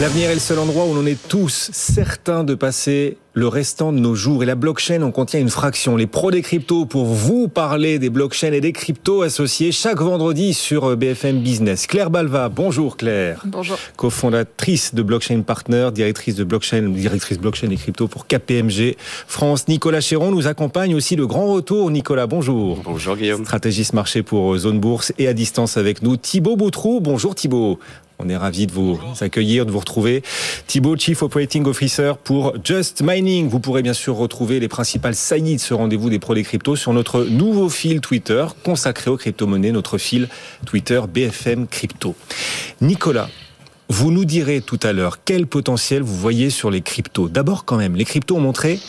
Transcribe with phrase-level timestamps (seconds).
[0.00, 3.98] L'avenir est le seul endroit où l'on est tous certains de passer le restant de
[3.98, 4.44] nos jours.
[4.44, 5.96] Et la blockchain en contient une fraction.
[5.96, 10.54] Les pros des cryptos pour vous parler des blockchains et des cryptos associés chaque vendredi
[10.54, 11.88] sur BFM Business.
[11.88, 13.42] Claire Balva, bonjour Claire.
[13.44, 13.76] Bonjour.
[13.96, 18.94] Cofondatrice de Blockchain Partner, directrice de blockchain, directrice blockchain et crypto pour KPMG
[19.26, 19.66] France.
[19.66, 21.90] Nicolas Chéron nous accompagne aussi le grand retour.
[21.90, 22.82] Nicolas, bonjour.
[22.84, 23.42] Bonjour Guillaume.
[23.42, 27.00] Stratégiste marché pour Zone Bourse et à distance avec nous Thibaut Boutrou.
[27.00, 27.80] Bonjour Thibaut.
[28.20, 30.24] On est ravi de vous accueillir, de vous retrouver.
[30.66, 33.48] Thibaut, Chief Operating Officer pour Just Mining.
[33.48, 36.74] Vous pourrez bien sûr retrouver les principales saillies de ce rendez-vous des pros des cryptos
[36.74, 40.28] sur notre nouveau fil Twitter consacré aux crypto-monnaies, notre fil
[40.66, 42.16] Twitter BFM Crypto.
[42.80, 43.30] Nicolas,
[43.88, 47.28] vous nous direz tout à l'heure quel potentiel vous voyez sur les cryptos.
[47.28, 48.80] D'abord quand même, les cryptos ont montré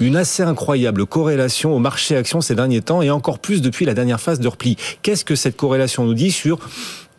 [0.00, 3.94] une assez incroyable corrélation au marché action ces derniers temps et encore plus depuis la
[3.94, 4.76] dernière phase de repli.
[5.00, 6.58] Qu'est-ce que cette corrélation nous dit sur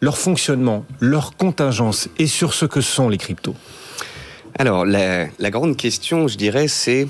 [0.02, 3.56] leur fonctionnement, leur contingence et sur ce que sont les cryptos.
[4.60, 7.08] Alors, la, grande question, je dirais, c'est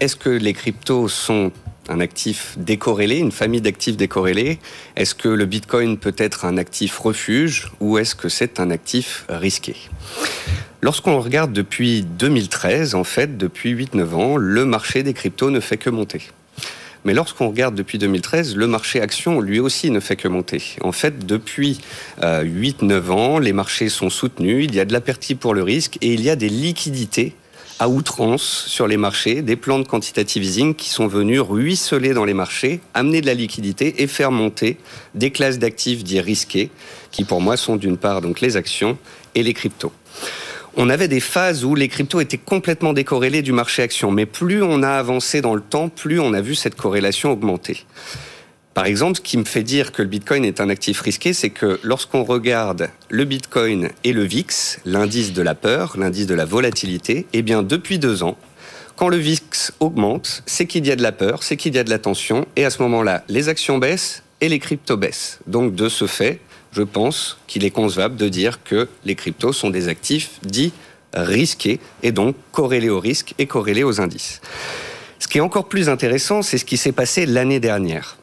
[0.00, 1.50] est-ce que les cryptos sont
[1.88, 4.58] un actif décorrélé, une famille d'actifs décorrélés?
[4.96, 9.24] Est-ce que le Bitcoin peut être un actif refuge ou est-ce que c'est un actif
[9.28, 9.76] risqué?
[10.82, 15.78] Lorsqu'on regarde depuis 2013, en fait, depuis 8-9 ans, le marché des cryptos ne fait
[15.78, 16.20] que monter.
[17.04, 20.62] Mais lorsqu'on regarde depuis 2013, le marché action, lui aussi, ne fait que monter.
[20.80, 21.80] En fait, depuis
[22.20, 25.98] 8-9 euh, ans, les marchés sont soutenus, il y a de l'apertis pour le risque
[26.00, 27.34] et il y a des liquidités
[27.80, 32.24] à outrance sur les marchés, des plans de quantitative easing qui sont venus ruisseler dans
[32.24, 34.78] les marchés, amener de la liquidité et faire monter
[35.14, 36.70] des classes d'actifs dits risqués,
[37.10, 38.96] qui pour moi sont d'une part donc les actions
[39.34, 39.92] et les cryptos
[40.76, 44.10] on avait des phases où les cryptos étaient complètement décorrélés du marché action.
[44.10, 47.84] Mais plus on a avancé dans le temps, plus on a vu cette corrélation augmenter.
[48.74, 51.50] Par exemple, ce qui me fait dire que le Bitcoin est un actif risqué, c'est
[51.50, 56.44] que lorsqu'on regarde le Bitcoin et le VIX, l'indice de la peur, l'indice de la
[56.44, 58.36] volatilité, eh bien, depuis deux ans,
[58.96, 61.84] quand le VIX augmente, c'est qu'il y a de la peur, c'est qu'il y a
[61.84, 65.38] de la tension, et à ce moment-là, les actions baissent et les cryptos baissent.
[65.46, 66.40] Donc, de ce fait,
[66.74, 70.72] je pense qu'il est concevable de dire que les cryptos sont des actifs dits
[71.12, 74.40] risqués et donc corrélés au risque et corrélés aux indices.
[75.20, 78.18] Ce qui est encore plus intéressant, c'est ce qui s'est passé l'année dernière.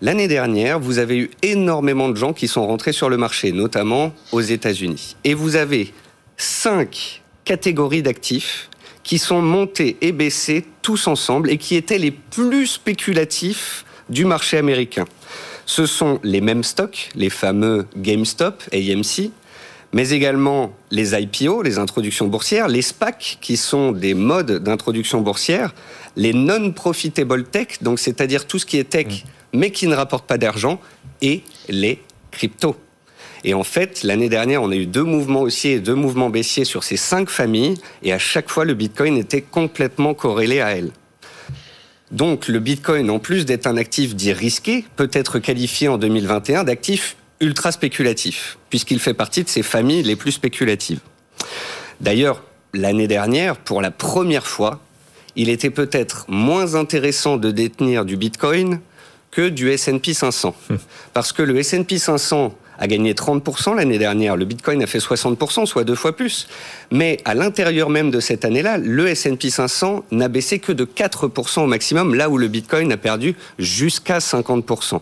[0.00, 4.12] L'année dernière, vous avez eu énormément de gens qui sont rentrés sur le marché, notamment
[4.32, 5.16] aux États-Unis.
[5.24, 5.92] Et vous avez
[6.36, 8.68] cinq catégories d'actifs
[9.04, 14.58] qui sont montés et baissés tous ensemble et qui étaient les plus spéculatifs du marché
[14.58, 15.04] américain
[15.66, 19.30] ce sont les mêmes stocks, les fameux GameStop, AMC,
[19.92, 25.72] mais également les IPO, les introductions boursières, les SPAC, qui sont des modes d'introduction boursière,
[26.16, 29.58] les non-profitable tech, donc c'est-à-dire tout ce qui est tech, mm.
[29.58, 30.80] mais qui ne rapporte pas d'argent,
[31.22, 32.02] et les
[32.32, 32.76] cryptos.
[33.44, 36.64] Et en fait, l'année dernière, on a eu deux mouvements haussiers et deux mouvements baissiers
[36.64, 40.90] sur ces cinq familles, et à chaque fois, le Bitcoin était complètement corrélé à elles.
[42.10, 46.64] Donc le Bitcoin, en plus d'être un actif dit risqué, peut être qualifié en 2021
[46.64, 51.00] d'actif ultra spéculatif, puisqu'il fait partie de ces familles les plus spéculatives.
[52.00, 54.80] D'ailleurs, l'année dernière, pour la première fois,
[55.36, 58.80] il était peut-être moins intéressant de détenir du Bitcoin
[59.30, 60.54] que du S&P 500.
[61.12, 64.36] Parce que le S&P 500 a gagné 30% l'année dernière.
[64.36, 66.48] Le Bitcoin a fait 60%, soit deux fois plus.
[66.90, 71.60] Mais à l'intérieur même de cette année-là, le S&P 500 n'a baissé que de 4%
[71.60, 75.00] au maximum, là où le Bitcoin a perdu jusqu'à 50%.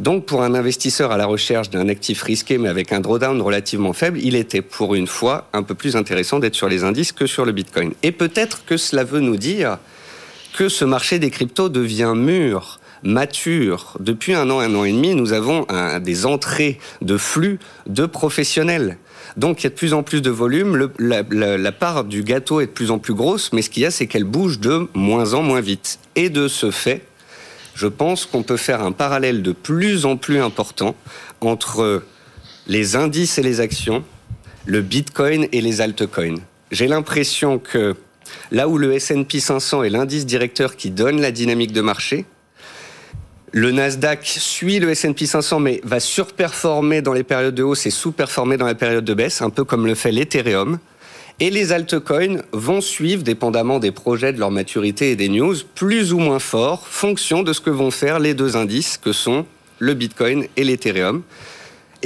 [0.00, 3.92] Donc, pour un investisseur à la recherche d'un actif risqué, mais avec un drawdown relativement
[3.92, 7.26] faible, il était pour une fois un peu plus intéressant d'être sur les indices que
[7.26, 7.92] sur le Bitcoin.
[8.02, 9.78] Et peut-être que cela veut nous dire
[10.56, 13.96] que ce marché des cryptos devient mûr mature.
[14.00, 15.66] Depuis un an, un an et demi, nous avons
[16.00, 18.98] des entrées de flux de professionnels.
[19.36, 22.66] Donc il y a de plus en plus de volume, la, part du gâteau est
[22.66, 25.34] de plus en plus grosse, mais ce qu'il y a, c'est qu'elle bouge de moins
[25.34, 25.98] en moins vite.
[26.14, 27.02] Et de ce fait,
[27.74, 30.94] je pense qu'on peut faire un parallèle de plus en plus important
[31.40, 32.02] entre
[32.66, 34.04] les indices et les actions,
[34.66, 36.40] le Bitcoin et les altcoins.
[36.70, 37.94] J'ai l'impression que
[38.50, 42.24] là où le S&P 500 est l'indice directeur qui donne la dynamique de marché,
[43.56, 47.90] le Nasdaq suit le S&P 500, mais va surperformer dans les périodes de hausse et
[47.90, 50.80] sous-performer dans les périodes de baisse, un peu comme le fait l'Ethereum.
[51.38, 56.12] Et les altcoins vont suivre, dépendamment des projets, de leur maturité et des news, plus
[56.12, 59.46] ou moins fort, fonction de ce que vont faire les deux indices que sont
[59.78, 61.22] le Bitcoin et l'Ethereum.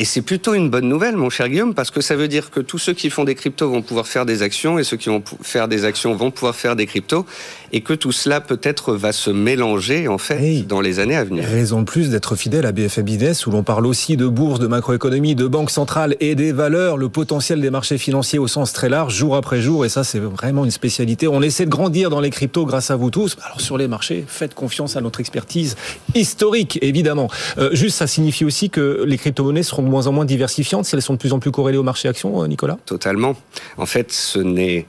[0.00, 2.60] Et c'est plutôt une bonne nouvelle, mon cher Guillaume, parce que ça veut dire que
[2.60, 5.24] tous ceux qui font des cryptos vont pouvoir faire des actions et ceux qui vont
[5.42, 7.26] faire des actions vont pouvoir faire des cryptos
[7.72, 11.44] et que tout cela peut-être va se mélanger en fait dans les années à venir.
[11.44, 14.66] Raison de plus d'être fidèle à BFM Business où l'on parle aussi de bourse, de
[14.66, 18.88] macroéconomie, de banque centrale et des valeurs, le potentiel des marchés financiers au sens très
[18.88, 19.84] large, jour après jour.
[19.84, 21.28] Et ça, c'est vraiment une spécialité.
[21.28, 23.36] On essaie de grandir dans les cryptos grâce à vous tous.
[23.44, 25.76] Alors sur les marchés, faites confiance à notre expertise
[26.14, 27.28] historique, évidemment.
[27.58, 30.94] Euh, juste, ça signifie aussi que les crypto-monnaies seront de moins en moins diversifiantes si
[30.94, 32.78] elles sont de plus en plus corrélées au marché action, euh, Nicolas?
[32.86, 33.34] Totalement.
[33.76, 34.86] En fait, ce n'est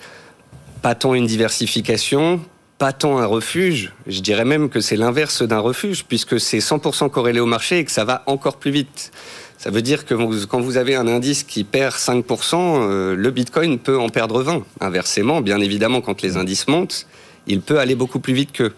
[0.82, 2.40] pas tant une diversification,
[2.80, 7.10] pas tant un refuge, je dirais même que c'est l'inverse d'un refuge, puisque c'est 100%
[7.10, 9.12] corrélé au marché et que ça va encore plus vite.
[9.58, 10.16] Ça veut dire que
[10.46, 14.64] quand vous avez un indice qui perd 5%, euh, le Bitcoin peut en perdre 20.
[14.80, 17.06] Inversement, bien évidemment, quand les indices montent,
[17.48, 18.74] il peut aller beaucoup plus vite qu'eux.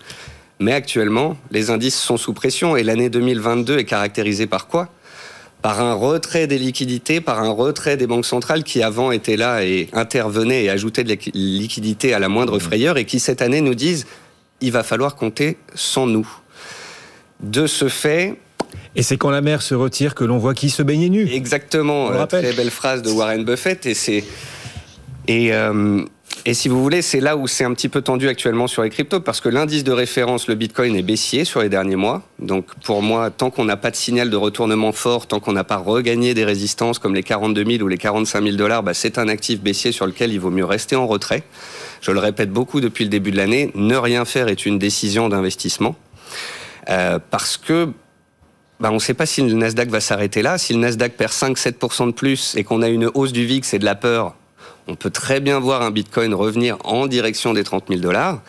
[0.57, 4.89] Mais actuellement, les indices sont sous pression et l'année 2022 est caractérisée par quoi?
[5.61, 9.63] Par un retrait des liquidités, par un retrait des banques centrales qui avant étaient là
[9.63, 12.61] et intervenaient et ajoutaient de la liquidité à la moindre mmh.
[12.61, 14.07] frayeur et qui cette année nous disent
[14.61, 16.27] il va falloir compter sans nous.
[17.39, 18.37] De ce fait,
[18.95, 21.27] et c'est quand la mer se retire que l'on voit qui se baigne nu.
[21.31, 22.11] Exactement.
[22.11, 23.85] Euh, très belle phrase de Warren Buffett.
[23.85, 24.23] Et c'est
[25.27, 26.03] et euh,
[26.43, 28.89] et si vous voulez, c'est là où c'est un petit peu tendu actuellement sur les
[28.89, 32.23] cryptos, parce que l'indice de référence, le Bitcoin, est baissier sur les derniers mois.
[32.39, 35.63] Donc pour moi, tant qu'on n'a pas de signal de retournement fort, tant qu'on n'a
[35.63, 39.19] pas regagné des résistances comme les 42 000 ou les 45 000 dollars, bah, c'est
[39.19, 41.43] un actif baissier sur lequel il vaut mieux rester en retrait.
[42.01, 45.29] Je le répète beaucoup depuis le début de l'année, ne rien faire est une décision
[45.29, 45.95] d'investissement.
[46.89, 47.89] Euh, parce que
[48.79, 50.57] bah, on ne sait pas si le Nasdaq va s'arrêter là.
[50.57, 53.77] Si le Nasdaq perd 5-7% de plus et qu'on a une hausse du VIX et
[53.77, 54.35] de la peur,
[54.91, 58.41] on peut très bien voir un Bitcoin revenir en direction des 30 000 dollars.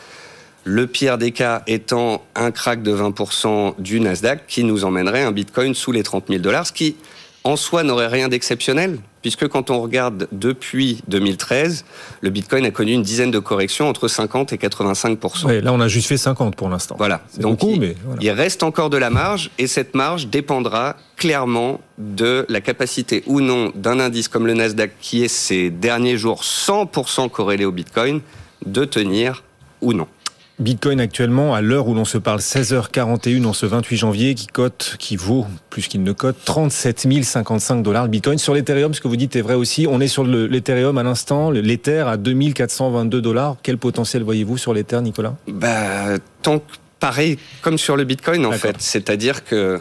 [0.64, 5.30] Le pire des cas étant un crack de 20% du Nasdaq qui nous emmènerait un
[5.30, 6.96] Bitcoin sous les 30 000 dollars, ce qui
[7.44, 11.84] en soi n'aurait rien d'exceptionnel, puisque quand on regarde depuis 2013,
[12.20, 15.88] le Bitcoin a connu une dizaine de corrections entre 50 et 85% Là, on a
[15.88, 16.94] juste fait 50 pour l'instant.
[16.98, 17.22] Voilà.
[17.38, 22.46] Donc, il, mais il reste encore de la marge, et cette marge dépendra clairement de
[22.48, 27.30] la capacité ou non d'un indice comme le Nasdaq, qui est ces derniers jours 100%
[27.30, 28.20] corrélé au Bitcoin,
[28.66, 29.42] de tenir
[29.80, 30.06] ou non.
[30.58, 34.96] Bitcoin actuellement, à l'heure où l'on se parle 16h41 en ce 28 janvier, qui cote,
[34.98, 38.38] qui vaut plus qu'il ne cote 37 055 dollars le Bitcoin.
[38.38, 39.86] Sur l'Ethereum, ce que vous dites est vrai aussi.
[39.88, 43.56] On est sur l'Ethereum à l'instant, l'Ether à 2422 dollars.
[43.62, 45.34] Quel potentiel voyez-vous sur l'Ether, Nicolas?
[45.48, 46.62] Bah, tant
[47.00, 48.76] pareil comme sur le Bitcoin en fait.
[48.78, 49.80] C'est-à-dire que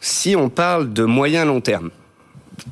[0.00, 1.90] si on parle de moyen long terme,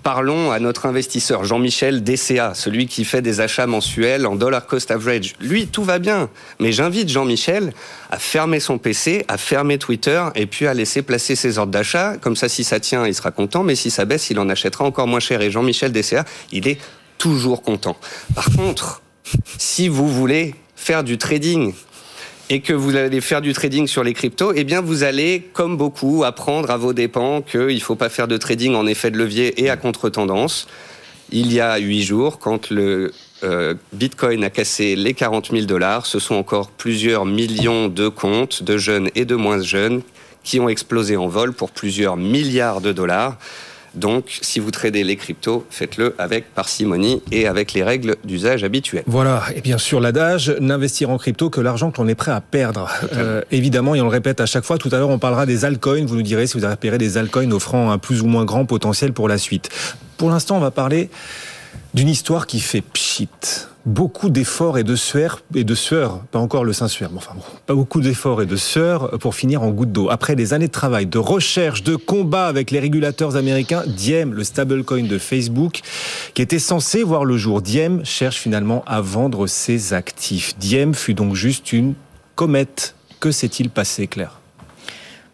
[0.03, 4.91] parlons à notre investisseur Jean-Michel DCA, celui qui fait des achats mensuels en dollar cost
[4.91, 5.35] average.
[5.41, 6.29] Lui, tout va bien.
[6.61, 7.73] Mais j'invite Jean-Michel
[8.11, 12.17] à fermer son PC, à fermer Twitter et puis à laisser placer ses ordres d'achat.
[12.21, 13.63] Comme ça, si ça tient, il sera content.
[13.63, 15.41] Mais si ça baisse, il en achètera encore moins cher.
[15.41, 16.79] Et Jean-Michel DCA, il est
[17.19, 17.97] toujours content.
[18.35, 19.03] Par contre,
[19.59, 21.73] si vous voulez faire du trading
[22.51, 25.77] et que vous allez faire du trading sur les cryptos, eh bien vous allez, comme
[25.77, 29.19] beaucoup, apprendre à vos dépens qu'il ne faut pas faire de trading en effet de
[29.19, 30.69] levier et à contre-tendance.
[31.31, 33.13] Il y a huit jours, quand le
[33.43, 38.63] euh, Bitcoin a cassé les 40 000 dollars, ce sont encore plusieurs millions de comptes,
[38.63, 40.03] de jeunes et de moins jeunes,
[40.43, 43.39] qui ont explosé en vol pour plusieurs milliards de dollars.
[43.95, 49.05] Donc, si vous tradez les cryptos, faites-le avec parcimonie et avec les règles d'usage habituelles.
[49.07, 52.41] Voilà, et bien sûr l'adage, n'investir en crypto que l'argent que l'on est prêt à
[52.41, 52.91] perdre.
[53.15, 55.65] Euh, évidemment, et on le répète à chaque fois, tout à l'heure on parlera des
[55.65, 58.45] altcoins, vous nous direz si vous avez repéré des altcoins offrant un plus ou moins
[58.45, 59.69] grand potentiel pour la suite.
[60.17, 61.11] Pour l'instant, on va parler
[61.93, 63.29] d'une histoire qui fait pchit
[63.87, 67.43] beaucoup d'efforts et de sueur, et de sueur, pas encore le Saint-Suaire, mais enfin bon,
[67.67, 70.09] pas beaucoup d'efforts et de sueur pour finir en goutte d'eau.
[70.11, 74.45] Après des années de travail, de recherche, de combat avec les régulateurs américains, Diem, le
[74.45, 75.81] stablecoin de Facebook,
[76.33, 80.57] qui était censé voir le jour, Diem cherche finalement à vendre ses actifs.
[80.59, 81.95] Diem fut donc juste une
[82.35, 82.95] comète.
[83.21, 84.41] Que s'est-il passé, Claire?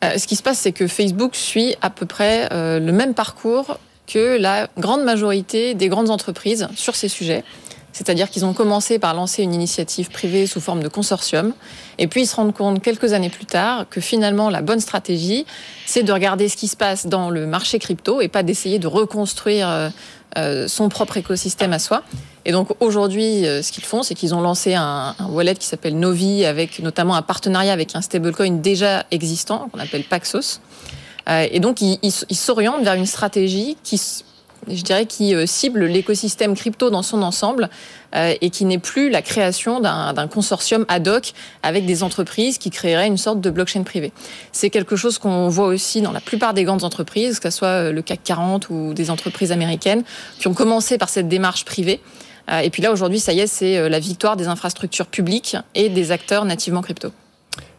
[0.04, 3.14] Euh, Ce qui se passe, c'est que Facebook suit à peu près euh, le même
[3.14, 7.44] parcours que la grande majorité des grandes entreprises sur ces sujets.
[7.92, 11.52] C'est-à-dire qu'ils ont commencé par lancer une initiative privée sous forme de consortium,
[11.98, 15.44] et puis ils se rendent compte quelques années plus tard que finalement la bonne stratégie,
[15.86, 18.86] c'est de regarder ce qui se passe dans le marché crypto et pas d'essayer de
[18.86, 19.88] reconstruire euh,
[20.38, 22.02] euh, son propre écosystème à soi.
[22.44, 25.98] Et donc aujourd'hui, euh, ce qu'ils font, c'est qu'ils ont lancé un, wallet qui s'appelle
[25.98, 30.60] Novi, avec notamment un partenariat avec un stablecoin déjà existant qu'on appelle Paxos.
[31.28, 33.98] et donc ils s'orientent vers une stratégie qui
[34.68, 37.70] je dirais, qui cible l'écosystème crypto dans son ensemble
[38.14, 43.06] et qui n'est plus la création d'un consortium ad hoc avec des entreprises qui créeraient
[43.06, 44.12] une sorte de blockchain privée.
[44.52, 47.90] C'est quelque chose qu'on voit aussi dans la plupart des grandes entreprises, que ce soit
[47.90, 50.02] le CAC 40 ou des entreprises américaines,
[50.38, 52.00] qui ont commencé par cette démarche privée.
[52.62, 56.10] Et puis là, aujourd'hui, ça y est, c'est la victoire des infrastructures publiques et des
[56.10, 57.12] acteurs nativement crypto.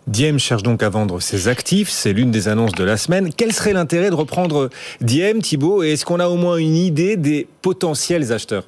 [0.08, 3.32] Diem cherche donc à vendre ses actifs, c'est l'une des annonces de la semaine.
[3.36, 7.18] Quel serait l'intérêt de reprendre Diem, Thibault, et est-ce qu'on a au moins une idée
[7.18, 8.64] des potentiels acheteurs?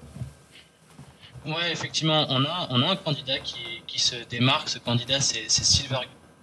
[1.45, 4.69] Oui, effectivement, on a, on a un candidat qui, qui se démarque.
[4.69, 5.97] Ce candidat, c'est Silver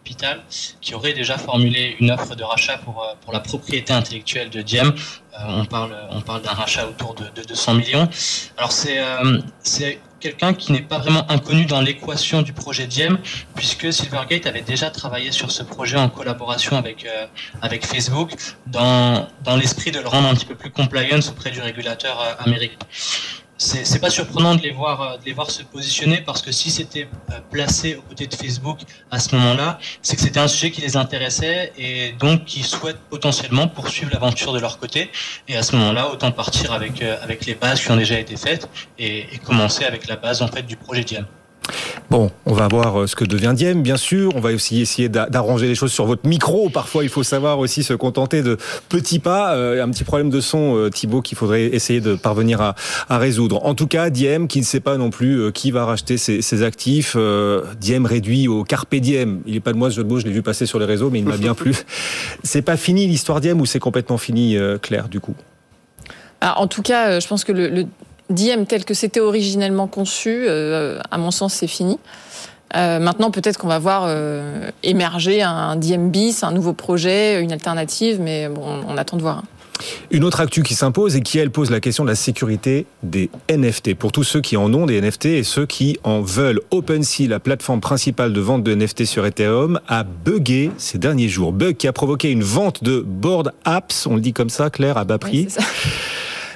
[0.05, 0.43] Capital,
[0.81, 4.61] qui aurait déjà formulé une offre de rachat pour, euh, pour la propriété intellectuelle de
[4.61, 4.89] Diem.
[4.89, 8.09] Euh, on parle, on parle d'un rachat autour de, de 200 millions.
[8.59, 9.41] Alors, c'est euh,
[10.21, 13.19] quelqu'un qui n'est pas vraiment inconnu dans l'équation du projet Diem,
[13.55, 17.27] puisque Silvergate avait déjà travaillé sur ce projet en collaboration avec, euh,
[17.63, 18.33] avec Facebook,
[18.67, 22.45] dans, dans l'esprit de le rendre un petit peu plus compliant auprès du régulateur euh,
[22.45, 22.77] américain
[23.63, 26.71] c'est pas surprenant de les voir euh, de les voir se positionner parce que si
[26.71, 27.07] c'était
[27.51, 28.79] placé aux côtés de Facebook
[29.11, 33.05] à ce moment-là, c'est que c'était un sujet qui les intéressait et donc qui souhaitent
[33.11, 35.11] potentiellement poursuivre l'aventure de leur côté.
[35.47, 38.69] Et à ce moment-là, autant partir avec avec les bases qui ont déjà été faites
[38.99, 41.27] et, commencer avec la base en fait du projet Diam.
[42.11, 44.33] Bon, on va voir euh, ce que devient Diem, bien sûr.
[44.35, 46.69] On va aussi essayer d'arranger les choses sur votre micro.
[46.69, 48.59] Parfois, il faut savoir aussi se contenter de
[48.89, 49.55] petits pas.
[49.55, 52.75] Euh, un petit problème de son, euh, Thibaut, qu'il faudrait essayer de parvenir à,
[53.19, 53.65] résoudre.
[53.65, 57.17] En tout cas, Diem, qui ne sait pas non plus qui va racheter ses, actifs.
[57.81, 59.41] Diem réduit au carpe diem.
[59.47, 60.85] Il n'est pas de moi ce jeu de mots, je l'ai vu passer sur les
[60.85, 61.75] réseaux, mais il m'a bien plu.
[62.43, 65.35] C'est pas fini l'histoire Diem ou c'est complètement fini, Claire, du coup?
[66.41, 67.87] Ah, En tout cas, je pense que le
[68.31, 71.99] Diem tel que c'était originellement conçu, euh, à mon sens, c'est fini.
[72.77, 77.53] Euh, maintenant, peut-être qu'on va voir euh, émerger un Diem bis, un nouveau projet, une
[77.53, 79.39] alternative, mais bon, on attend de voir.
[79.39, 79.45] Hein.
[80.11, 83.31] Une autre actu qui s'impose et qui, elle, pose la question de la sécurité des
[83.51, 83.95] NFT.
[83.95, 87.41] Pour tous ceux qui en ont des NFT et ceux qui en veulent, OpenSea, la
[87.41, 91.53] plateforme principale de vente de NFT sur Ethereum, a bugué ces derniers jours.
[91.53, 94.99] Bug qui a provoqué une vente de board apps, on le dit comme ça, Claire,
[94.99, 95.49] à bas prix.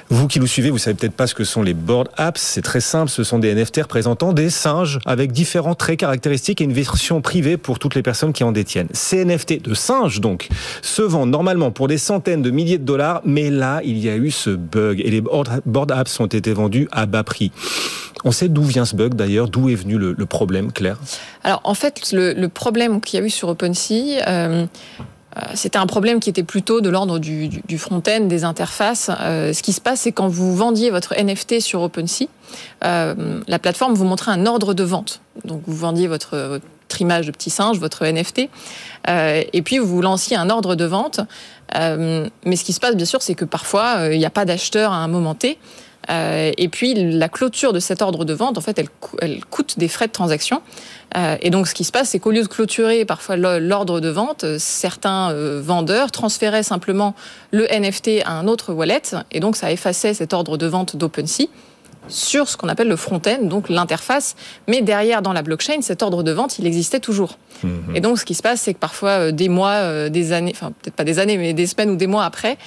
[0.09, 2.39] Vous qui nous suivez, vous savez peut-être pas ce que sont les board apps.
[2.39, 3.09] C'est très simple.
[3.09, 7.57] Ce sont des NFT représentant des singes avec différents traits caractéristiques et une version privée
[7.57, 8.87] pour toutes les personnes qui en détiennent.
[8.93, 10.47] Ces NFT de singes, donc,
[10.83, 13.21] se vendent normalement pour des centaines de milliers de dollars.
[13.25, 16.87] Mais là, il y a eu ce bug et les board apps ont été vendus
[16.91, 17.51] à bas prix.
[18.23, 20.97] On sait d'où vient ce bug d'ailleurs, d'où est venu le, problème, Claire?
[21.43, 24.65] Alors en fait, le, problème qu'il y a eu sur OpenSea, euh,
[25.53, 29.11] c'était un problème qui était plutôt de l'ordre du, front-end, des interfaces.
[29.19, 32.27] Euh, ce qui se passe, c'est quand vous vendiez votre NFT sur OpenSea,
[32.83, 35.21] euh, la plateforme vous montrait un ordre de vente.
[35.43, 38.49] Donc vous vendiez votre, votre image de petit singe, votre NFT,
[39.07, 41.19] et puis vous lanciez un ordre de vente.
[41.73, 44.93] mais ce qui se passe, bien sûr, c'est que parfois, il n'y a pas d'acheteur
[44.93, 45.57] à un moment T.
[46.09, 48.79] Euh, et puis la clôture de cet ordre de vente, en fait,
[49.21, 50.61] elle, coûte des frais de transaction.
[51.17, 54.09] Euh, et donc ce qui se passe, c'est qu'au lieu de clôturer parfois l'ordre de
[54.09, 57.15] vente, euh, certains vendeurs transféraient simplement
[57.51, 61.47] le NFT à un autre wallet, et donc ça effaçait cet ordre de vente d'OpenSea
[62.07, 64.35] sur ce qu'on appelle le front-end, donc l'interface.
[64.67, 67.37] Mais derrière, dans la blockchain, cet ordre de vente, il existait toujours.
[67.63, 67.95] Mhm.
[67.95, 70.95] Et donc, ce qui se passe, c'est que parfois, des mois, des années, enfin peut-être
[70.95, 72.57] pas des années, mais des semaines ou des mois après,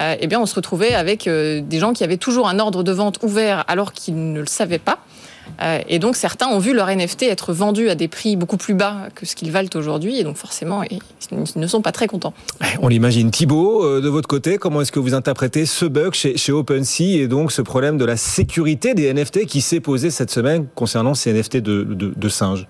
[0.00, 2.82] euh, eh bien, on se retrouvait avec euh, des gens qui avaient toujours un ordre
[2.82, 4.98] de vente ouvert alors qu'ils ne le savaient pas.
[5.62, 8.74] Euh, et donc certains ont vu leur NFT être vendus à des prix beaucoup plus
[8.74, 11.00] bas que ce qu'ils valent aujourd'hui, et donc forcément ils
[11.56, 12.34] ne sont pas très contents.
[12.82, 13.30] On l'imagine.
[13.30, 17.52] Thibault, de votre côté, comment est-ce que vous interprétez ce bug chez, OpenSea et donc
[17.52, 21.58] ce problème de la sécurité des NFT qui s'est posé cette semaine concernant ces NFT
[21.58, 22.66] de singes?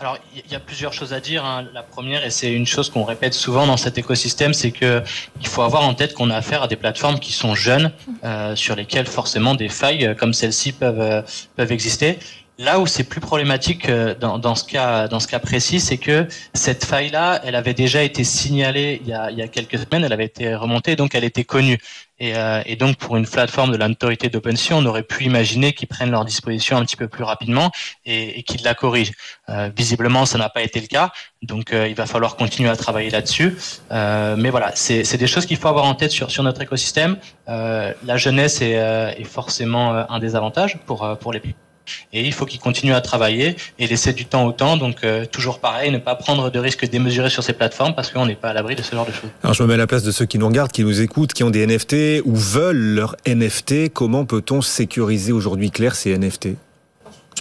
[0.00, 1.44] Alors, il y a plusieurs choses à dire.
[1.44, 1.66] Hein.
[1.72, 5.02] La première, et c'est une chose qu'on répète souvent dans cet écosystème, c'est que
[5.40, 7.92] il faut avoir en tête qu'on a affaire à des plateformes qui sont jeunes,
[8.24, 11.22] euh, sur lesquelles forcément des failles euh, comme celle-ci peuvent euh,
[11.56, 12.18] peuvent exister.
[12.58, 15.98] Là où c'est plus problématique euh, dans, dans, ce cas, dans ce cas précis, c'est
[15.98, 19.76] que cette faille-là, elle avait déjà été signalée il y, a, il y a quelques
[19.78, 21.78] semaines, elle avait été remontée, donc elle était connue.
[22.20, 25.88] Et, euh, et donc pour une plateforme de l'autorité d'OpenSea, on aurait pu imaginer qu'ils
[25.88, 27.70] prennent leur disposition un petit peu plus rapidement
[28.04, 29.12] et, et qu'ils la corrigent.
[29.48, 32.76] Euh, visiblement, ça n'a pas été le cas, donc euh, il va falloir continuer à
[32.76, 33.56] travailler là-dessus.
[33.90, 37.16] Euh, mais voilà, c'est des choses qu'il faut avoir en tête sur, sur notre écosystème.
[37.46, 41.40] la jeunesse est, est forcément un des avantages pour, pour les
[42.12, 44.76] et il faut qu'ils continuent à travailler et laisser du temps au temps.
[44.76, 48.26] Donc, euh, toujours pareil, ne pas prendre de risques démesurés sur ces plateformes parce qu'on
[48.26, 49.30] n'est pas à l'abri de ce genre de choses.
[49.42, 51.32] Alors, je me mets à la place de ceux qui nous regardent, qui nous écoutent,
[51.32, 53.92] qui ont des NFT ou veulent leur NFT.
[53.92, 56.48] Comment peut-on sécuriser aujourd'hui, Claire, ces NFT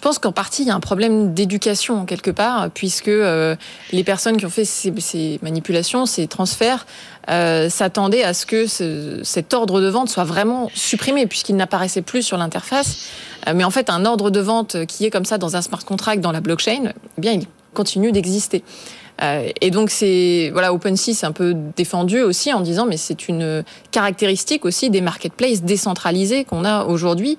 [0.03, 3.55] pense qu'en partie, il y a un problème d'éducation quelque part, puisque euh,
[3.93, 6.85] les personnes qui ont fait ces, ces manipulations, ces transferts,
[7.29, 12.01] euh, s'attendaient à ce que ce, cet ordre de vente soit vraiment supprimé, puisqu'il n'apparaissait
[12.01, 13.07] plus sur l'interface.
[13.47, 15.83] Euh, mais en fait, un ordre de vente qui est comme ça dans un smart
[15.85, 18.61] contract dans la blockchain, eh bien, il continue d'exister.
[19.21, 23.27] Euh, et donc c'est voilà OpenSea c'est un peu défendu aussi en disant mais c'est
[23.27, 27.37] une caractéristique aussi des marketplaces décentralisés qu'on a aujourd'hui.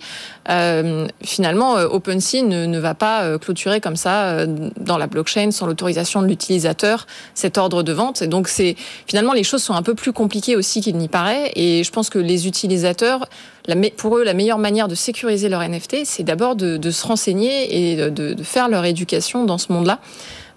[0.50, 4.44] Euh, finalement euh, OpenSea ne, va pas euh, clôturer comme ça
[4.78, 8.22] dans la blockchain sans l'autorisation de l'utilisateur cet ordre de vente.
[8.22, 8.76] Et donc c'est
[9.06, 11.50] finalement les choses sont un peu plus compliquées aussi qu'il n'y paraît.
[11.56, 13.26] Et je pense que les utilisateurs
[13.96, 18.10] pour eux, la meilleure manière de sécuriser leur NFT, c'est d'abord de, se renseigner et
[18.10, 20.00] de, faire leur éducation dans ce monde-là.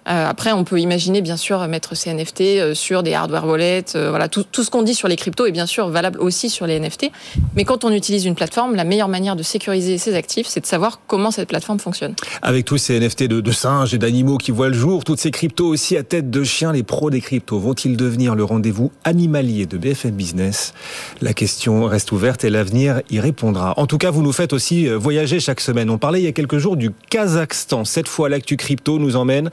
[0.07, 3.95] Euh, après, on peut imaginer bien sûr mettre ces NFT euh, sur des hardware wallets.
[3.95, 6.49] Euh, voilà, tout, tout ce qu'on dit sur les cryptos est bien sûr valable aussi
[6.49, 7.11] sur les NFT.
[7.55, 10.65] Mais quand on utilise une plateforme, la meilleure manière de sécuriser ses actifs, c'est de
[10.65, 12.15] savoir comment cette plateforme fonctionne.
[12.41, 15.31] Avec tous ces NFT de, de singes et d'animaux qui voient le jour, toutes ces
[15.31, 19.65] cryptos aussi à tête de chien, les pros des cryptos vont-ils devenir le rendez-vous animalier
[19.65, 20.73] de BFM Business?
[21.21, 23.73] La question reste ouverte et l'avenir y répondra.
[23.77, 25.89] En tout cas, vous nous faites aussi voyager chaque semaine.
[25.89, 27.83] On parlait il y a quelques jours du Kazakhstan.
[27.83, 29.49] Cette fois, l'actu crypto nous emmène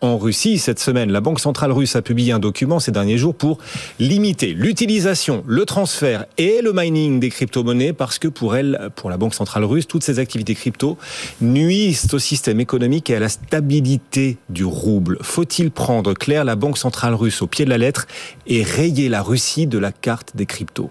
[0.00, 0.58] en Russie.
[0.58, 3.58] Cette semaine, la Banque centrale russe a publié un document ces derniers jours pour
[3.98, 9.16] limiter l'utilisation, le transfert et le mining des crypto-monnaies parce que pour elle, pour la
[9.16, 10.98] Banque centrale russe, toutes ces activités crypto
[11.40, 15.18] nuisent au système économique et à la stabilité du rouble.
[15.22, 16.44] Faut-il prendre clair?
[16.44, 18.06] La Banque centrale russe au pied de la lettre
[18.46, 20.90] et rayer la Russie de la carte des cryptos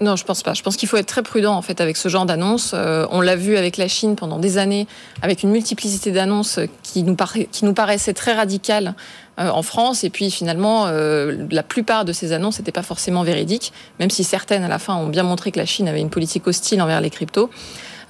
[0.00, 0.54] non, je pense pas.
[0.54, 2.72] Je pense qu'il faut être très prudent en fait avec ce genre d'annonces.
[2.74, 4.86] Euh, on l'a vu avec la Chine pendant des années,
[5.22, 7.16] avec une multiplicité d'annonces qui nous,
[7.50, 8.94] qui nous paraissaient très radicales
[9.38, 10.04] euh, en France.
[10.04, 14.24] Et puis finalement, euh, la plupart de ces annonces n'étaient pas forcément véridiques, même si
[14.24, 17.00] certaines à la fin ont bien montré que la Chine avait une politique hostile envers
[17.00, 17.50] les cryptos.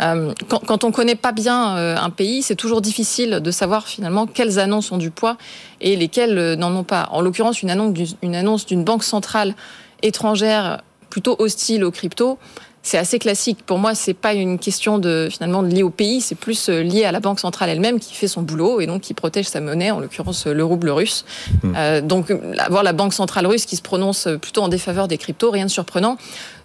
[0.01, 3.89] Euh, quand, quand, on connaît pas bien euh, un pays, c'est toujours difficile de savoir
[3.89, 5.37] finalement quelles annonces ont du poids
[5.81, 7.09] et lesquelles euh, n'en ont pas.
[7.11, 9.55] En l'occurrence, une annonce d'une banque centrale
[10.03, 12.39] étrangère plutôt hostile aux cryptos,
[12.83, 13.59] c'est assez classique.
[13.67, 17.05] Pour moi, c'est pas une question de finalement liée au pays, c'est plus euh, lié
[17.05, 19.91] à la banque centrale elle-même qui fait son boulot et donc qui protège sa monnaie,
[19.91, 21.25] en l'occurrence le rouble russe.
[21.63, 21.73] Mmh.
[21.77, 25.51] Euh, donc avoir la banque centrale russe qui se prononce plutôt en défaveur des cryptos,
[25.51, 26.17] rien de surprenant.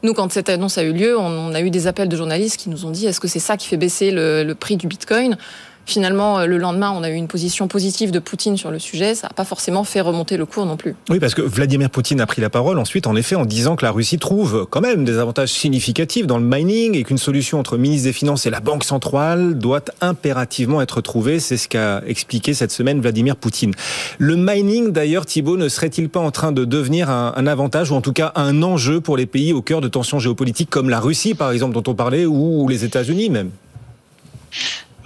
[0.04, 2.58] Nous, quand cette annonce a eu lieu, on, on a eu des appels de journalistes
[2.58, 4.88] qui nous ont dit est-ce que c'est ça qui fait baisser le, le prix du
[4.88, 5.38] Bitcoin?
[5.86, 9.16] Finalement, euh, le lendemain, on a eu une position positive de Poutine sur le sujet.
[9.16, 10.96] Ça n'a pas forcément fait remonter le cours non plus.
[11.10, 13.86] Oui, parce que Vladimir Poutine a pris la parole ensuite, en effet, en disant que
[13.86, 17.76] la Russie trouve quand même des avantages significatifs dans le mining et qu'une solution entre
[17.76, 21.40] le ministre des Finances et la Banque centrale doit impérativement être trouvée.
[21.40, 23.74] C'est ce qu'a expliqué cette semaine Vladimir Poutine.
[24.20, 27.96] Le mining, d'ailleurs, Thibault, ne serait-il pas en train de devenir un, un, avantage ou
[27.96, 31.02] en tout cas un enjeu pour les pays au cœur de tensions géopolitiques comme la
[31.02, 33.50] Russie, par exemple, dont on parlait, ou les États-Unis même?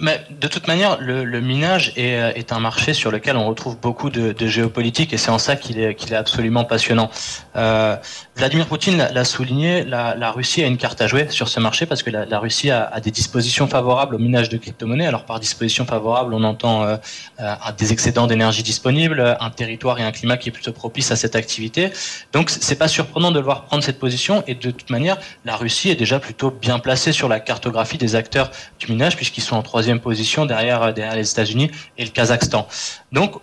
[0.00, 3.78] Mais de toute manière, le, minage est, euh, est, un marché sur lequel on retrouve
[3.78, 7.10] beaucoup de, de géopolitique et c'est en ça qu'il est, qu'il est absolument passionnant.
[7.56, 7.96] Euh,
[8.38, 12.04] Vladimir Poutine l'a souligné, la, Russie a une carte à jouer sur ce marché parce
[12.04, 15.08] que la, Russie a, des dispositions favorables au minage de crypto-monnaies.
[15.08, 16.96] Alors par dispositions favorables, on entend euh,
[17.40, 21.16] euh, des excédents d'énergie disponibles, un territoire et un climat qui est plutôt propice à
[21.16, 21.90] cette activité.
[22.32, 25.56] Donc c'est pas surprenant de le voir prendre cette position et de toute manière, la
[25.56, 29.56] Russie est déjà plutôt bien placée sur la cartographie des acteurs du minage puisqu'ils sont
[29.56, 32.68] en troisième position derrière les États-Unis et le Kazakhstan.
[33.10, 33.34] Donc,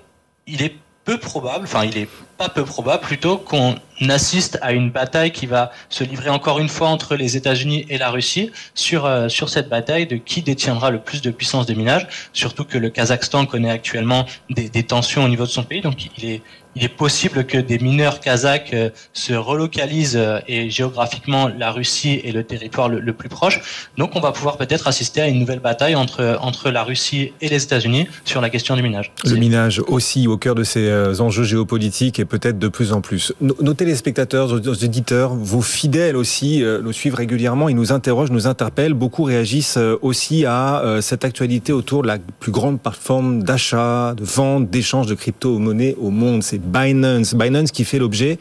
[0.48, 3.76] il est peu probable, enfin, il est pas peu probable plutôt qu'on
[4.10, 7.98] assiste à une bataille qui va se livrer encore une fois entre les États-Unis et
[7.98, 11.74] la Russie sur euh, sur cette bataille de qui détiendra le plus de puissance de
[11.74, 12.08] minage.
[12.34, 16.26] Surtout que le Kazakhstan connaît actuellement des, tensions au niveau de son pays, donc il
[16.26, 16.42] est
[16.78, 22.20] il est possible que des mineurs kazakhs euh, se relocalisent euh, et géographiquement la Russie
[22.22, 23.88] est le territoire le, le, plus proche.
[23.98, 27.48] Donc on va pouvoir peut-être assister à une nouvelle bataille entre entre la Russie et
[27.48, 29.14] les États-Unis sur la question du minage.
[29.24, 33.34] Le minage aussi au cœur de ces enjeux géopolitiques peut-être de plus en plus.
[33.42, 38.48] Nos, téléspectateurs, nos auditeurs, vos fidèles aussi, euh, nous suivent régulièrement, ils nous interrogent, nous
[38.48, 38.94] interpellent.
[38.94, 44.14] Beaucoup réagissent euh, aussi à euh, cette actualité autour de la plus grande plateforme d'achat,
[44.16, 46.44] de vente, d'échange de crypto-monnaies au monde.
[46.44, 47.34] C'est Binance.
[47.34, 48.38] Binance qui fait l'objet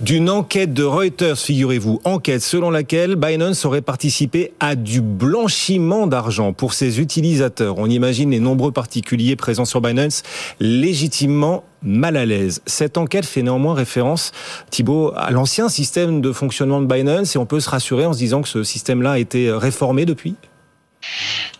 [0.00, 2.00] d'une enquête de Reuters, figurez-vous.
[2.04, 7.78] Enquête selon laquelle Binance aurait participé à du blanchiment d'argent pour ses utilisateurs.
[7.78, 10.22] On imagine les nombreux particuliers présents sur Binance
[10.60, 12.62] légitimement mal à l'aise.
[12.66, 14.32] Cette enquête fait néanmoins référence,
[14.70, 18.18] Thibault, à l'ancien système de fonctionnement de Binance et on peut se rassurer en se
[18.18, 20.34] disant que ce système-là a été réformé depuis?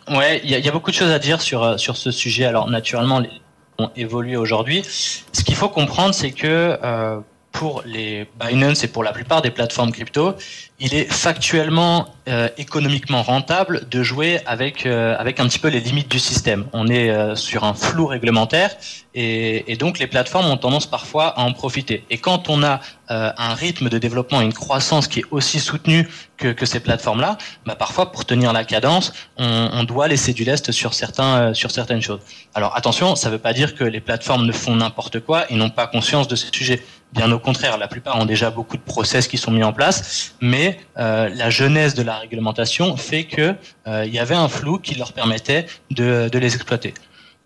[0.08, 2.44] Ouais, il y, a beaucoup de choses à dire sur, sur ce sujet.
[2.44, 3.30] Alors naturellement, les
[3.78, 4.82] ont évolué aujourd'hui.
[4.84, 7.20] Ce qu'il faut comprendre, c'est que euh,
[7.58, 10.36] pour les Binance et pour la plupart des plateformes crypto,
[10.78, 15.80] il est factuellement, euh, économiquement rentable de jouer avec euh, avec un petit peu les
[15.80, 16.66] limites du système.
[16.72, 18.76] On est euh, sur un flou réglementaire
[19.12, 22.04] et, donc les plateformes ont tendance parfois à en profiter.
[22.10, 26.06] Et quand on a un rythme de développement et une croissance qui est aussi soutenue
[26.36, 30.44] que, que ces plateformes-là, bah parfois pour tenir la cadence, on, on doit laisser du
[30.44, 32.20] lest sur certains sur certaines choses.
[32.54, 35.56] Alors attention, ça ne veut pas dire que les plateformes ne font n'importe quoi et
[35.56, 36.80] n'ont pas conscience de ces sujets.
[37.12, 40.34] Bien au contraire, la plupart ont déjà beaucoup de process qui sont mis en place,
[40.42, 43.54] mais euh, la jeunesse de la réglementation fait que
[43.86, 46.92] euh, il y avait un flou qui leur permettait de, les exploiter.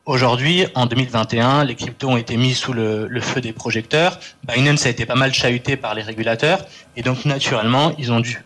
[0.05, 4.19] Aujourd'hui, en 2021, les cryptos ont été mis sous le, le, feu des projecteurs.
[4.45, 8.43] Binance a été pas mal chahuté par les régulateurs, et donc naturellement, ils ont dû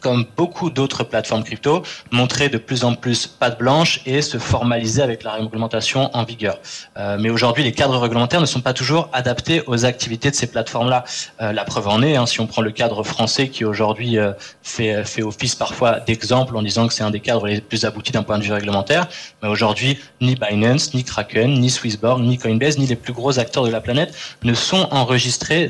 [0.00, 5.02] comme beaucoup d'autres plateformes crypto, montrer de plus en plus patte blanche et se formaliser
[5.02, 6.58] avec la réglementation en vigueur.
[6.96, 10.46] Euh, mais aujourd'hui, les cadres réglementaires ne sont pas toujours adaptés aux activités de ces
[10.46, 11.04] plateformes-là.
[11.40, 14.32] Euh, la preuve en est, hein, si on prend le cadre français qui aujourd'hui euh,
[14.62, 18.12] fait, fait office parfois d'exemple en disant que c'est un des cadres les plus aboutis
[18.12, 19.08] d'un point de vue réglementaire,
[19.42, 23.64] mais aujourd'hui, ni Binance, ni Kraken, ni Swissborg, ni Coinbase, ni les plus gros acteurs
[23.64, 25.68] de la planète ne sont enregistrés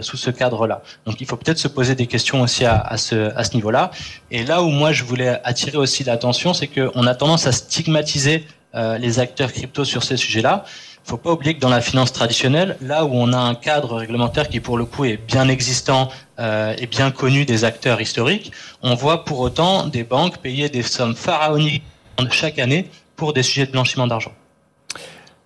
[0.00, 0.82] sous ce cadre-là.
[1.06, 3.90] Donc il faut peut-être se poser des questions aussi à, ce, niveau-là.
[4.30, 8.44] Et là où moi je voulais attirer aussi l'attention, c'est qu'on a tendance à stigmatiser
[8.74, 10.64] euh, les acteurs crypto sur ces sujets-là.
[11.06, 13.96] Il faut pas oublier que dans la finance traditionnelle, là où on a un cadre
[13.96, 16.08] réglementaire qui pour le coup est bien existant
[16.40, 18.52] euh, et bien connu des acteurs historiques,
[18.82, 21.84] on voit pour autant des banques payer des sommes pharaoniques
[22.30, 24.32] chaque année pour des sujets de blanchiment d'argent.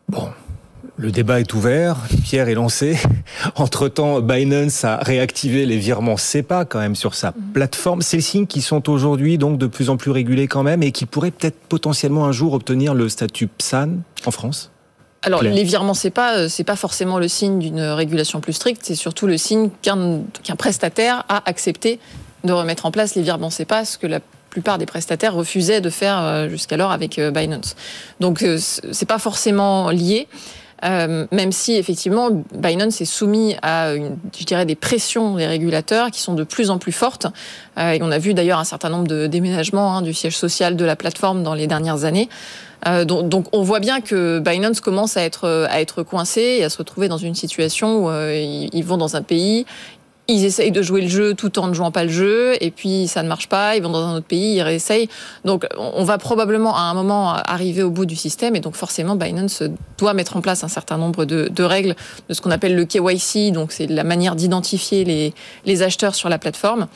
[0.09, 0.31] Bon,
[0.99, 2.99] le débat est ouvert, Pierre est lancé.
[3.55, 8.03] Entre-temps, Binance a réactivé les virements SEPA quand même sur sa plateforme.
[8.03, 10.91] C'est le signe qui sont aujourd'hui donc de plus en plus régulés quand même et
[10.91, 13.91] qui pourraient peut-être potentiellement un jour obtenir le statut PSAN
[14.27, 14.71] en France
[15.23, 15.53] alors, Claire.
[15.53, 19.27] les virements, c'est pas c'est pas forcément le signe d'une régulation plus stricte, c'est surtout
[19.27, 20.23] le signe qu'un
[20.57, 21.99] prestataire a accepté
[22.45, 25.91] de remettre en place les virements pas ce que la plupart des prestataires refusaient de
[25.91, 27.75] faire jusqu'alors avec Binance.
[28.21, 30.29] Donc, c'est pas forcément lié.
[30.85, 36.11] Euh, même si effectivement Binance est soumis à, une, je dirais, des pressions des régulateurs
[36.11, 37.27] qui sont de plus en plus fortes.
[37.79, 40.77] Euh, et on a vu d'ailleurs un certain nombre de déménagements hein, du siège social
[40.77, 42.29] de la plateforme dans les dernières années.
[42.87, 46.65] Euh, donc, donc, on voit bien que Binance commence à être à être coincé et
[46.65, 49.67] à se retrouver dans une situation où euh, ils, ils vont dans un pays,
[50.29, 53.09] ils essayent de jouer le jeu tout en ne jouant pas le jeu, et puis
[53.09, 55.09] ça ne marche pas, ils vont dans un autre pays, ils réessayent.
[55.45, 59.17] Donc on va probablement à un moment arriver au bout du système, et donc forcément
[59.17, 59.63] Binance
[59.97, 61.97] doit mettre en place un certain nombre de, règles
[62.29, 65.33] de ce qu'on appelle le KYC, donc c'est la manière d'identifier
[65.65, 66.89] les acheteurs sur la plateforme.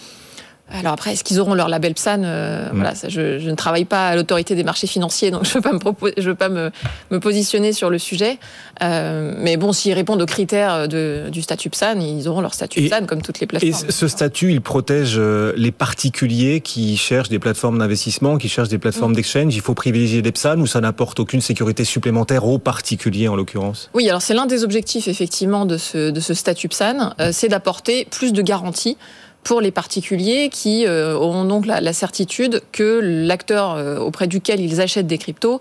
[0.70, 2.74] Alors après, est-ce qu'ils auront leur label PSAN euh, mmh.
[2.74, 5.54] Voilà, ça, je, je, ne travaille pas à l'autorité des marchés financiers, donc je ne
[5.54, 6.70] veux pas, me, proposer, je veux pas me,
[7.10, 8.38] me, positionner sur le sujet.
[8.82, 12.80] Euh, mais bon, s'ils répondent aux critères de, du statut PSAN, ils auront leur statut
[12.80, 13.88] et, PSAN comme toutes les plateformes.
[13.88, 18.70] Et ce statut, il protège euh, les particuliers qui cherchent des plateformes d'investissement, qui cherchent
[18.70, 19.16] des plateformes mmh.
[19.16, 19.54] d'exchange.
[19.54, 23.90] Il faut privilégier des PSAN ou ça n'apporte aucune sécurité supplémentaire aux particuliers en l'occurrence?
[23.94, 27.48] Oui, alors c'est l'un des objectifs effectivement de ce, de ce statut PSAN, euh, c'est
[27.48, 28.96] d'apporter plus de garanties
[29.44, 34.80] pour les particuliers qui euh, auront donc la, certitude que l'acteur euh, auprès duquel ils
[34.80, 35.60] achètent des cryptos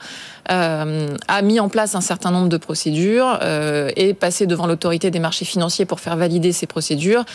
[0.52, 5.20] euh, a mis en place un certain nombre de procédures, est passé devant l'autorité des
[5.20, 7.26] marchés financiers pour faire valider ces procédures.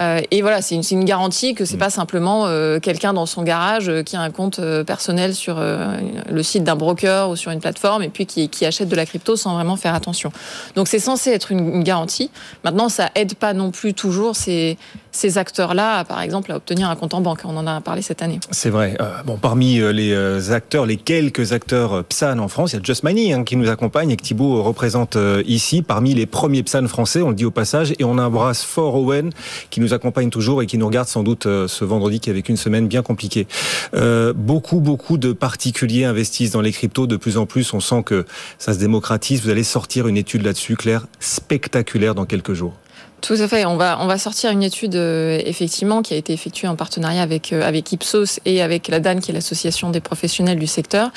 [0.00, 3.42] Euh, et voilà, c'est une, une, garantie que c'est pas simplement euh, quelqu'un dans son
[3.42, 7.60] garage euh, qui a un compte personnel sur le site d'un broker ou sur une
[7.60, 10.32] plateforme et puis qui, qui, achète de la crypto sans vraiment faire attention.
[10.76, 12.30] Donc c'est censé être une, une, garantie.
[12.64, 14.78] Maintenant, ça aide pas non plus toujours ces,
[15.10, 17.40] ces acteurs-là, par exemple, à obtenir un compte en banque.
[17.44, 18.40] On en a parlé cette année.
[18.50, 18.96] C'est vrai.
[19.26, 23.32] bon, parmi les acteurs, les quelques acteurs PSAN en France, il y a Just Money
[23.32, 25.82] hein, qui nous accompagne et que Thibault représente ici.
[25.82, 29.30] Parmi les premiers PSAN français, on le dit au passage, et on embrasse fort Owen
[29.70, 32.48] qui nous accompagne toujours et qui nous regarde sans doute euh, ce vendredi qui avec
[32.48, 33.46] une semaine bien compliquée.
[33.94, 37.06] Euh, beaucoup, beaucoup de particuliers investissent dans les cryptos.
[37.06, 38.24] De plus en plus, on sent que
[38.58, 39.42] ça se démocratise.
[39.42, 42.74] Vous allez sortir une étude là-dessus, Claire, spectaculaire dans quelques jours.
[43.20, 43.64] Tout à fait.
[43.64, 47.22] On va, on va sortir une étude euh, effectivement qui a été effectuée en partenariat
[47.22, 51.10] avec, avec Ipsos et avec la DAN, qui est l'association des professionnels du secteur.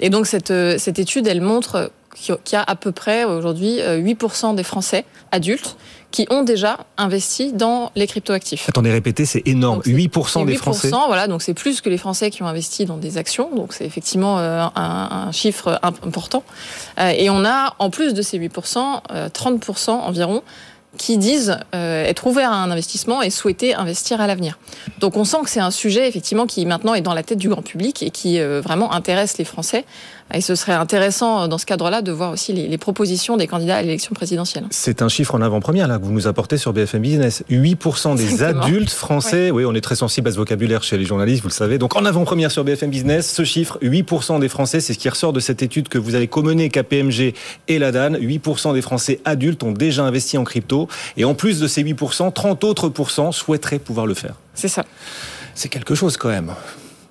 [0.00, 4.54] Et donc cette, cette étude, elle montre qu'il y a à peu près aujourd'hui 8%
[4.54, 5.76] des Français adultes
[6.12, 8.68] qui ont déjà investi dans les cryptoactifs.
[8.68, 9.78] Attendez, répétez, c'est énorme.
[9.78, 10.90] Donc 8%, 8 des Français.
[11.06, 13.50] Voilà, donc c'est plus que les Français qui ont investi dans des actions.
[13.56, 16.44] Donc c'est effectivement euh, un, un, chiffre important.
[17.00, 20.42] Euh, et on a, en plus de ces 8%, euh, 30% environ
[20.98, 24.58] qui disent euh, être ouverts à un investissement et souhaiter investir à l'avenir.
[25.00, 27.48] Donc on sent que c'est un sujet effectivement qui maintenant est dans la tête du
[27.48, 29.84] grand public et qui euh, vraiment intéresse les Français.
[30.34, 33.82] Et ce serait intéressant dans ce cadre-là de voir aussi les, propositions des candidats à
[33.82, 34.64] l'élection présidentielle.
[34.70, 37.44] C'est un chiffre en avant-première là que vous nous apportez sur BFM Business.
[37.50, 39.64] 8% des adultes français, oui.
[39.64, 41.78] on est très sensible à ce vocabulaire chez les journalistes, vous le savez.
[41.78, 45.32] Donc en avant-première sur BFM Business, ce chiffre, 8% des Français, c'est ce qui ressort
[45.32, 47.34] de cette étude que vous avez commenée KPMG
[47.68, 48.14] et la DAN.
[48.14, 50.88] 8% des Français adultes ont déjà investi en crypto.
[51.16, 54.34] Et en plus de ces 8%, 30 autres pourcents souhaiteraient pouvoir le faire.
[54.54, 54.84] C'est ça.
[55.54, 56.52] C'est quelque chose quand même.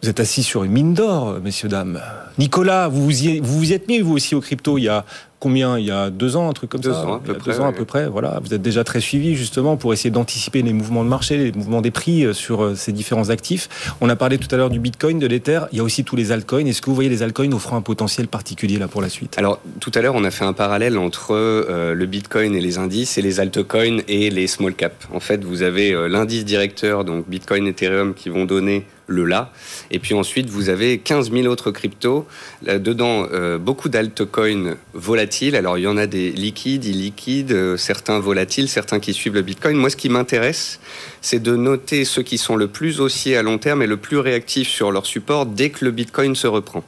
[0.03, 2.01] Vous êtes assis sur une mine d'or, messieurs, dames.
[2.39, 5.05] Nicolas, vous vous, y, vous vous êtes mis, vous aussi, au crypto, il y a
[5.39, 5.77] combien?
[5.77, 7.05] Il y a deux ans, un truc comme deux ça?
[7.05, 8.39] ans, à peu près, Deux ans à peu près, voilà.
[8.43, 11.83] Vous êtes déjà très suivi, justement, pour essayer d'anticiper les mouvements de marché, les mouvements
[11.83, 13.93] des prix euh, sur euh, ces différents actifs.
[14.01, 15.59] On a parlé tout à l'heure du Bitcoin, de l'Ether.
[15.71, 16.65] Il y a aussi tous les altcoins.
[16.65, 19.37] Est-ce que vous voyez les altcoins offrant un potentiel particulier, là, pour la suite?
[19.37, 22.79] Alors, tout à l'heure, on a fait un parallèle entre euh, le Bitcoin et les
[22.79, 24.95] indices et les altcoins et les small caps.
[25.13, 29.52] En fait, vous avez l'indice directeur, donc Bitcoin, Ethereum, qui vont donner le là.
[29.91, 32.28] Et puis ensuite, vous avez 15 000 autres cryptos.
[32.65, 35.56] Là-dedans, euh, beaucoup d'altcoins volatiles.
[35.56, 39.41] Alors, il y en a des liquides, illiquides, euh, certains volatiles, certains qui suivent le
[39.41, 39.78] Bitcoin.
[39.78, 40.80] Moi, ce qui m'intéresse,
[41.21, 44.17] c'est de noter ceux qui sont le plus haussiers à long terme et le plus
[44.17, 46.84] réactifs sur leur support dès que le Bitcoin se reprend.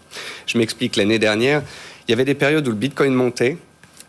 [0.48, 1.62] Je m'explique, l'année dernière,
[2.08, 3.58] il y avait des périodes où le Bitcoin montait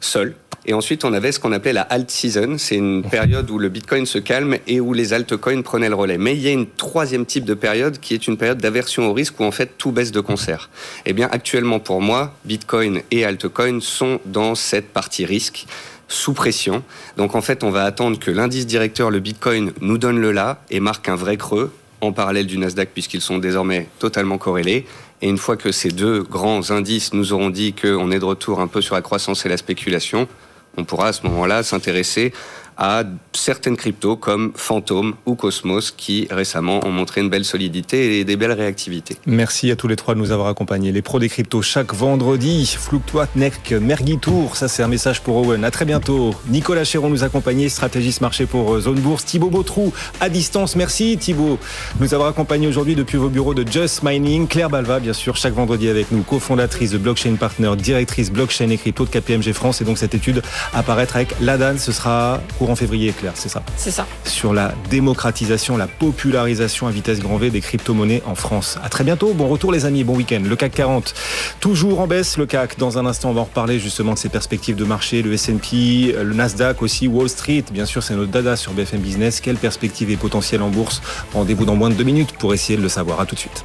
[0.01, 0.35] seul,
[0.67, 2.57] et ensuite, on avait ce qu'on appelait la alt season.
[2.57, 6.17] C'est une période où le Bitcoin se calme et où les altcoins prenaient le relais.
[6.17, 9.13] Mais il y a une troisième type de période qui est une période d'aversion au
[9.13, 10.71] risque où en fait tout baisse de concert.
[11.05, 15.67] Eh bien, actuellement pour moi, Bitcoin et altcoin sont dans cette partie risque
[16.09, 16.83] sous pression.
[17.19, 20.63] Donc en fait, on va attendre que l'indice directeur, le Bitcoin, nous donne le là
[20.71, 24.87] et marque un vrai creux en parallèle du Nasdaq puisqu'ils sont désormais totalement corrélés.
[25.21, 28.61] Et une fois que ces deux grands indices nous auront dit qu'on est de retour
[28.61, 30.29] un peu sur la croissance et la spéculation,
[30.77, 32.33] on pourra à ce moment-là s'intéresser
[32.77, 38.25] à certaines cryptos comme Phantom ou Cosmos qui récemment ont montré une belle solidité et
[38.25, 39.17] des belles réactivités.
[39.27, 40.93] Merci à tous les trois de nous avoir accompagnés.
[40.93, 42.67] Les pros des cryptos chaque vendredi.
[42.79, 45.65] Fluctuat Nek Mergitour, ça c'est un message pour Owen.
[45.65, 46.35] À très bientôt.
[46.49, 49.25] Nicolas Chéron nous accompagnait, stratégiste marché pour euh, Zone Bourse.
[49.25, 50.77] Thibaut Bautrou à distance.
[50.77, 51.59] Merci Thibaut
[52.01, 54.49] nous avoir accompagnés aujourd'hui depuis vos bureaux de Just Mining.
[54.49, 58.77] Claire Balva, bien sûr, chaque vendredi avec nous, cofondatrice de Blockchain Partner, directrice blockchain et
[58.77, 59.81] crypto de KPMG France.
[59.81, 61.79] Et donc cette étude apparaître avec l'ADAN.
[61.79, 64.07] Ce sera en février, Claire, c'est ça C'est ça.
[64.25, 68.79] Sur la démocratisation, la popularisation à vitesse grand V des crypto-monnaies en France.
[68.83, 69.33] À très bientôt.
[69.35, 70.05] Bon retour, les amis.
[70.05, 70.43] Bon week-end.
[70.45, 71.15] Le CAC 40,
[71.61, 72.79] toujours en baisse, le CAC.
[72.79, 76.15] Dans un instant, on va en reparler justement de ses perspectives de marché, le S&P,
[76.21, 77.65] le Nasdaq aussi, Wall Street.
[77.73, 79.41] Bien sûr, c'est notre dada sur BFM Business.
[79.41, 82.83] Quelle perspective et potentiel en bourse Rendez-vous dans moins de deux minutes pour essayer de
[82.83, 83.21] le savoir.
[83.21, 83.65] À tout de suite.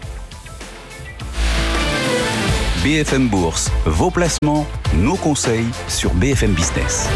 [2.83, 7.09] BFM Bourse, vos placements, nos conseils sur BFM Business.